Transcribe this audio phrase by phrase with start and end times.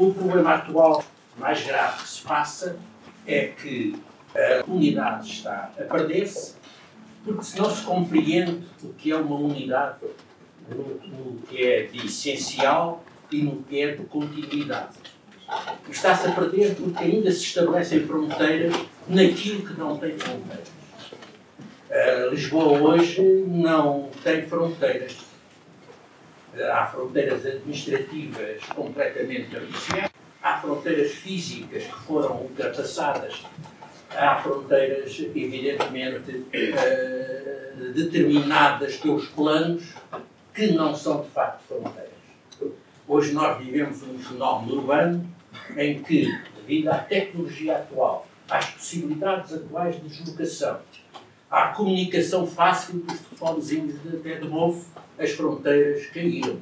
[0.00, 1.04] O problema atual
[1.36, 2.78] mais grave que se passa
[3.26, 3.94] é que
[4.34, 6.54] a unidade está a perder-se,
[7.22, 9.98] porque se não se compreende o que é uma unidade
[10.70, 14.96] no, no que é de essencial e no que é de continuidade.
[15.90, 18.74] Está-se a perder porque ainda se estabelecem fronteiras
[19.06, 20.68] naquilo que não tem fronteiras.
[21.90, 25.29] Uh, Lisboa hoje não tem fronteiras.
[26.58, 30.10] Há fronteiras administrativas completamente artificiais,
[30.42, 33.44] há fronteiras físicas que foram ultrapassadas,
[34.10, 39.94] há fronteiras, evidentemente, uh, determinadas pelos planos
[40.52, 42.10] que não são de facto fronteiras.
[43.06, 45.26] Hoje nós vivemos um fenómeno urbano
[45.76, 46.26] em que,
[46.56, 50.80] devido à tecnologia atual, às possibilidades atuais de deslocação,
[51.50, 54.84] à comunicação fácil dos telefonezinhos até de novo,
[55.18, 56.58] as fronteiras caíram.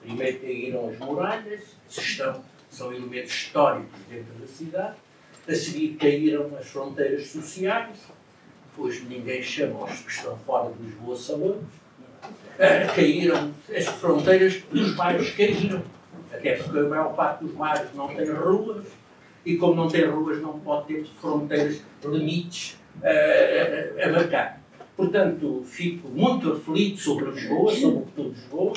[0.00, 4.96] Primeiro caíram as muralhas, se estão, são elementos históricos dentro da cidade.
[5.46, 7.98] A seguir caíram as fronteiras sociais.
[8.76, 11.62] Hoje ninguém chama os que estão fora de Lisboa salões.
[11.62, 15.82] Uh, caíram as fronteiras dos bairros caíram.
[16.32, 18.86] Até porque a maior parte dos bairros não tem ruas
[19.44, 24.60] e como não tem ruas não pode ter fronteiras, limites uh, a marcar.
[24.96, 28.72] Portanto, fico muito aflito sobre Lisboa, sobre o futuro de Lisboa,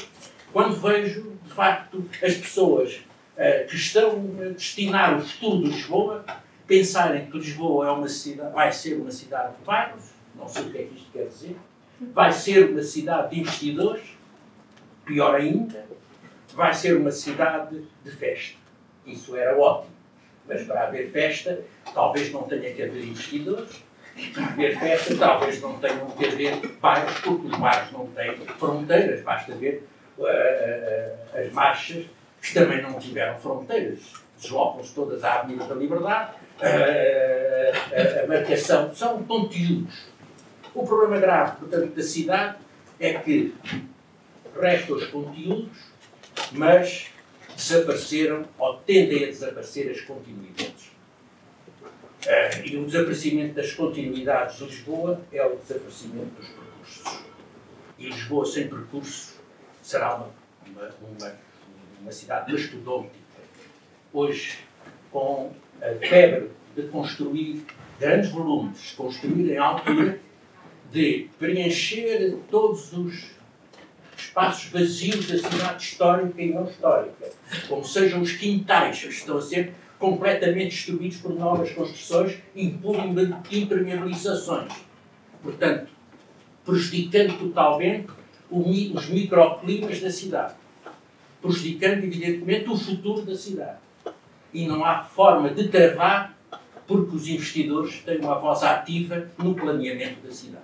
[0.54, 2.96] quando vejo, de facto, as pessoas
[3.36, 6.26] uh, que estão a destinar o futuro de Lisboa
[6.68, 10.72] pensarem que Lisboa é uma cidade, vai ser uma cidade de bairros, não sei o
[10.72, 11.56] que é que isto quer dizer,
[12.14, 14.04] vai ser uma cidade de investidores,
[15.06, 15.86] pior ainda,
[16.54, 18.58] vai ser uma cidade de festa.
[19.06, 19.94] Isso era ótimo.
[20.48, 21.62] Mas para haver festa,
[21.94, 23.84] talvez não tenha que haver investidores.
[24.34, 29.22] Para haver talvez não tenham que haver bairros, porque os bairros não têm fronteiras.
[29.22, 32.06] Basta ver uh, as marchas,
[32.42, 34.00] que também não tiveram fronteiras.
[34.40, 36.32] Deslocam-se todas à Avenida da Liberdade.
[36.60, 40.08] Uh, a marcação são conteúdos.
[40.74, 42.58] O problema grave, portanto, da cidade
[43.00, 43.54] é que
[44.60, 45.72] restam os conteúdos,
[46.52, 47.08] mas
[47.56, 50.75] desapareceram ou tendem a desaparecer as continuidades.
[52.26, 57.26] Uh, e o desaparecimento das continuidades de Lisboa é o desaparecimento dos percursos.
[58.00, 59.36] E Lisboa sem percurso
[59.84, 60.32] será uma,
[60.66, 61.36] uma, uma,
[62.02, 63.14] uma cidade mastodôntica.
[64.12, 64.58] Hoje,
[65.12, 67.64] com a febre de construir
[68.00, 70.20] grandes volumes, construir em altura,
[70.92, 73.36] de preencher todos os
[74.18, 77.32] espaços vazios da cidade histórica e não histórica,
[77.68, 82.38] como sejam os quintais, que estão a ser completamente destruídos por novas construções
[82.82, 82.96] por
[83.52, 84.72] impermeabilizações.
[85.42, 85.90] Portanto,
[86.66, 88.08] prejudicando totalmente
[88.50, 90.54] os microclimas da cidade,
[91.42, 93.78] prejudicando, evidentemente, o futuro da cidade.
[94.54, 96.38] E não há forma de travar
[96.88, 100.64] porque os investidores têm uma voz ativa no planeamento da cidade.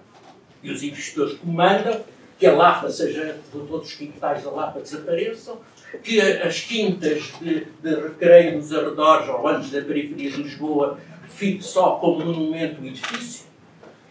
[0.63, 2.01] E os investidores comandam
[2.37, 5.59] que a Lapa seja, todos os quintais da Lapa desapareçam,
[5.97, 11.63] que as quintas de, de recreio nos arredores ou antes da periferia de Lisboa fique
[11.63, 13.45] só como monumento e edifício,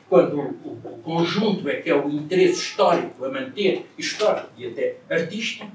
[0.08, 4.96] quando o, o, conjunto é que é o interesse histórico a manter, histórico e até
[5.08, 5.70] artístico,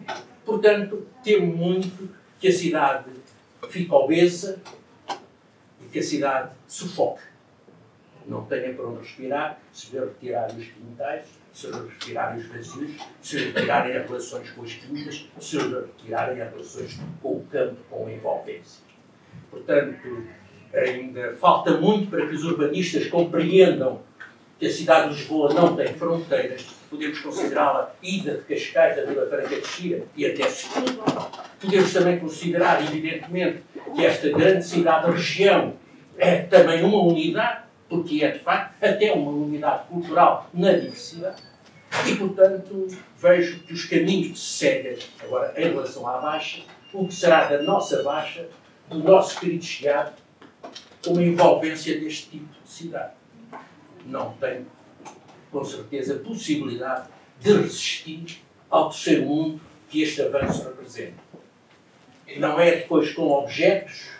[0.45, 3.05] portanto, temo muito que a cidade
[3.69, 4.61] fique obesa
[5.81, 7.34] e que a cidade sufoque.
[8.27, 12.91] Não tenha para onde respirar, se ver retirar os quintais, se retirarem os vazios,
[13.21, 18.07] se retirarem as relações com as quintas, se retirarem as relações com o campo, com
[18.07, 18.83] a envolvência.
[19.51, 20.25] Portanto,
[20.73, 24.01] ainda falta muito para que os urbanistas compreendam
[24.59, 26.65] que a cidade de Lisboa não tem fronteiras.
[26.89, 31.31] Podemos considerá-la ida de Cascais, da Vila Franca de e até Setúbal.
[31.59, 35.73] Podemos também considerar, evidentemente, que esta grande cidade, região,
[36.17, 41.41] é também uma unidade porque é, de facto, até uma unidade cultural na diversidade.
[42.07, 42.87] E, portanto,
[43.17, 46.61] vejo que os caminhos que se seguem, agora, em relação à Baixa,
[46.93, 48.47] o que será da nossa Baixa,
[48.89, 50.13] do nosso querido chegado,
[51.07, 53.13] uma envolvência deste tipo de cidade.
[54.05, 54.65] Não tem,
[55.51, 57.07] com certeza, possibilidade
[57.39, 61.23] de resistir ao terceiro mundo que este avanço representa.
[62.37, 64.14] Não é depois com objetos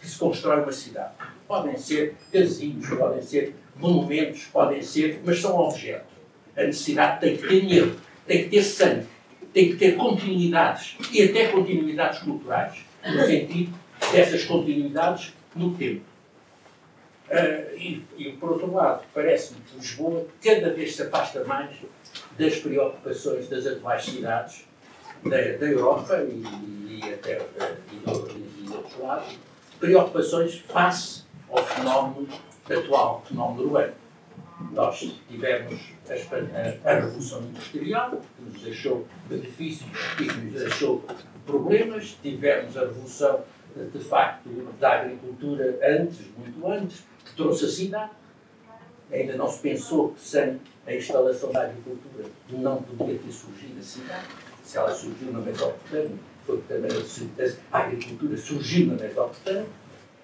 [0.00, 1.12] que se constrói uma cidade
[1.48, 6.12] podem ser casinhos, podem ser monumentos, podem ser, mas são objetos.
[6.54, 7.96] A necessidade tem que ter dinheiro,
[8.26, 9.06] tem que ter sangue,
[9.52, 13.72] tem que ter continuidades e até continuidades culturais, no sentido
[14.12, 16.02] dessas continuidades no tempo.
[17.30, 21.76] Uh, e, e, por outro lado, parece-me que Lisboa cada vez se afasta mais
[22.38, 24.64] das preocupações das atuais cidades
[25.24, 26.42] da, da Europa e,
[26.88, 28.36] e até e, e, e outros
[28.70, 29.26] outro lado,
[29.78, 32.28] preocupações face ao fenómeno
[32.68, 33.92] atual, fenómeno urbano.
[34.72, 34.98] Nós
[35.28, 35.80] tivemos
[36.10, 39.88] a, a, Revolução Industrial, que nos deixou benefícios
[40.20, 41.04] e nos deixou
[41.46, 43.40] problemas, tivemos a Revolução,
[43.76, 44.48] de facto,
[44.80, 48.10] da agricultura antes, muito antes, que trouxe a cidade.
[49.12, 53.82] Ainda não se pensou que sem a instalação da agricultura não podia ter surgido a
[53.82, 54.26] cidade.
[54.62, 56.18] Se ela surgiu na também
[57.72, 59.66] a agricultura surgiu na Mesopotâmia.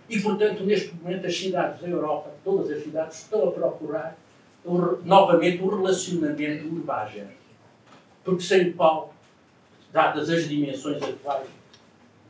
[0.09, 4.17] E, portanto, neste momento, as cidades da Europa, todas as cidades, estão a procurar
[5.05, 7.29] novamente o relacionamento urbano.
[8.23, 9.15] Porque sem o qual,
[9.93, 11.49] dadas as dimensões atuais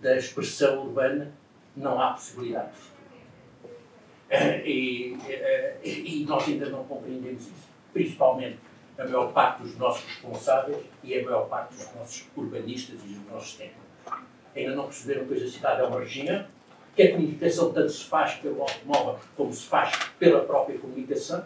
[0.00, 1.32] da expressão urbana,
[1.76, 2.94] não há possibilidade de futuro.
[4.64, 5.16] E,
[5.84, 7.64] e, e nós ainda não compreendemos isso.
[7.92, 8.58] Principalmente
[8.98, 13.32] a maior parte dos nossos responsáveis e a maior parte dos nossos urbanistas e dos
[13.32, 13.82] nossos técnicos.
[14.54, 16.46] Ainda não perceberam que a cidade é uma região,
[16.94, 21.40] que a comunicação tanto se faz pelo automóvel como se faz pela própria comunicação.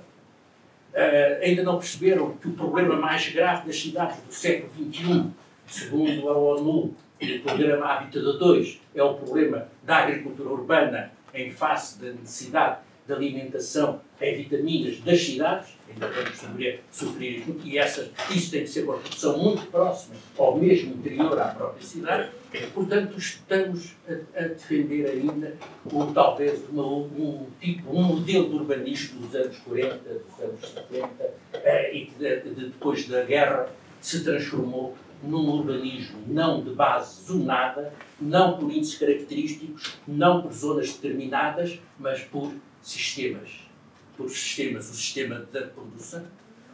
[0.92, 5.30] Uh, ainda não perceberam que o problema mais grave das cidades do século XXI,
[5.66, 11.98] segundo a ONU, o programa Habitat 2, é o problema da agricultura urbana em face
[12.00, 18.50] da necessidade de alimentação em vitaminas das cidades, ainda vamos sofrer, sofrer e essa, isso
[18.50, 22.30] tem que ser uma produção muito próxima ao mesmo interior à própria cidade.
[22.74, 25.56] Portanto, estamos a, a defender ainda
[25.90, 31.34] um, talvez uma, um tipo, um modelo de urbanismo dos anos 40, dos anos 50
[31.54, 33.70] eh, e que de, de, depois da guerra
[34.02, 40.92] se transformou num urbanismo não de base zonada, não por índices característicos, não por zonas
[40.92, 42.52] determinadas, mas por
[42.88, 43.50] sistemas.
[44.16, 46.26] Por sistemas, o sistema da produção,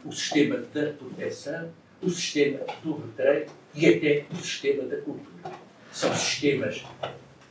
[0.03, 1.71] o sistema da proteção,
[2.01, 5.53] o sistema do recreio e até o sistema da cultura.
[5.91, 6.83] São sistemas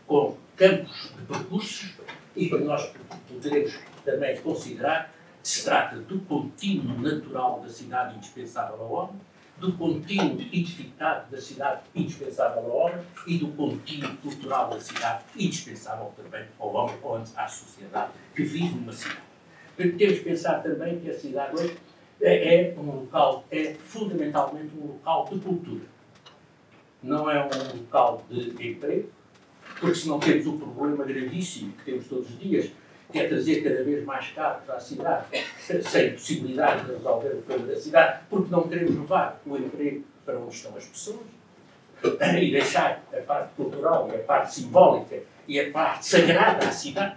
[0.06, 1.90] com campos de percursos
[2.36, 2.92] e que nós
[3.28, 3.74] poderemos
[4.04, 9.20] também considerar que se trata do contínuo natural da cidade indispensável ao homem,
[9.64, 16.12] do contínuo edificado da cidade indispensável ao homem e do contínuo cultural da cidade indispensável
[16.16, 19.22] também ao homem ou à sociedade que vive numa cidade.
[19.76, 21.76] Temos que pensar também que a cidade hoje
[22.20, 25.84] é, é um local, é fundamentalmente um local de cultura.
[27.02, 29.08] Não é um local de emprego,
[29.80, 32.70] porque senão temos o problema gravíssimo que temos todos os dias,
[33.10, 35.26] que é trazer cada vez mais carros à cidade,
[35.82, 40.38] sem possibilidade de resolver o problema da cidade, porque não queremos levar o emprego para
[40.38, 41.26] onde estão as pessoas
[42.40, 47.16] e deixar a parte cultural a parte simbólica e a parte sagrada à cidade,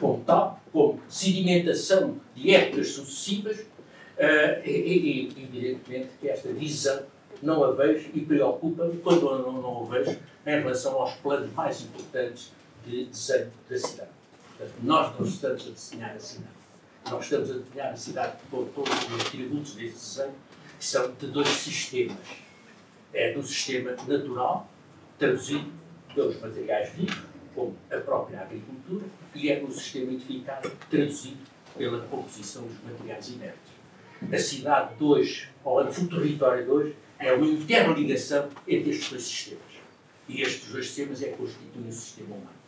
[0.00, 7.02] como tal, como sedimentação de épocas sucessivas, uh, e, e, evidentemente que esta visão
[7.42, 11.80] não a vejo e preocupa-me quando não, não a vejo em relação aos planos mais
[11.82, 12.52] importantes
[12.86, 14.21] de desenho da cidade.
[14.82, 16.54] Nós não estamos a desenhar a cidade.
[17.10, 20.34] Nós estamos a desenhar a cidade com todos os atributos desse desenho,
[20.78, 22.16] que são de dois sistemas.
[23.12, 24.68] É do sistema natural,
[25.18, 25.70] traduzido
[26.14, 27.22] pelos materiais vivos,
[27.54, 29.04] como a própria agricultura,
[29.34, 31.38] e é do sistema edificado, traduzido
[31.76, 33.72] pela composição dos materiais inertes.
[34.32, 39.22] A cidade de hoje, ou o território de hoje, é uma interligação entre estes dois
[39.24, 39.62] sistemas.
[40.28, 42.61] E estes dois sistemas é que constituem o sistema humano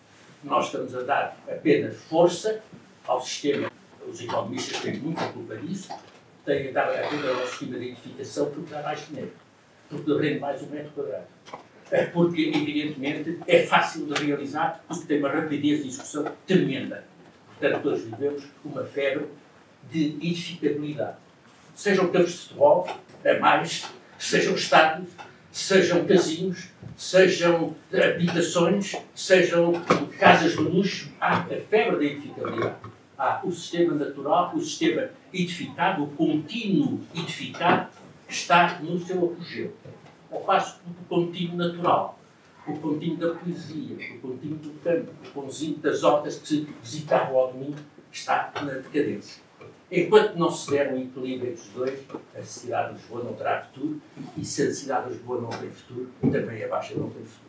[0.44, 2.62] nós estamos a dar apenas força
[3.06, 3.70] ao sistema.
[4.06, 5.88] Os economistas têm muita culpa disso,
[6.44, 9.32] têm a dar apenas ao sistema de identificação porque dá mais dinheiro,
[9.88, 11.26] porque rende mais um metro quadrado.
[11.90, 17.04] É porque, evidentemente, é fácil de realizar, porque tem uma rapidez de execução tremenda.
[17.46, 19.26] Portanto, todos vivemos uma febre
[19.90, 21.16] de edificabilidade.
[21.74, 22.88] Sejam campos de futebol,
[23.24, 23.86] a mais,
[24.18, 25.08] sejam estádios,
[25.54, 29.72] sejam casinos, sejam habitações, sejam
[30.18, 32.74] casas de luxo, há a febre da edificabilidade.
[33.16, 37.88] Há o sistema natural, o sistema edificado, o contínuo edificado,
[38.28, 39.72] está no seu apogeu.
[40.28, 42.18] Ao passo que o contínuo natural,
[42.66, 47.36] o contínuo da poesia, o contínuo do campo, o contínuo das hortas que se visitavam
[47.36, 47.78] ao domingo,
[48.10, 49.43] está na decadência.
[49.90, 52.00] Enquanto não se der um equilíbrio entre os dois,
[52.34, 54.00] a cidade de Lisboa não terá futuro,
[54.36, 57.43] e se a cidade de Lisboa não tem futuro, também a Baixa não tem futuro.